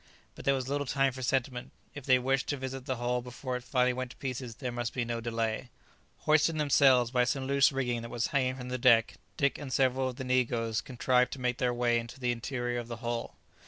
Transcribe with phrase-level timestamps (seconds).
[0.33, 1.69] But there was little time for sentiment.
[1.93, 4.95] If they wished to visit the hull before it finally went to pieces there must
[4.95, 5.69] be no delay.
[6.21, 10.09] Hoisting themselves by some loose rigging that was hanging from the deck, Dick and several
[10.09, 13.35] of the negroes contrived to make their way into the interior of the hull.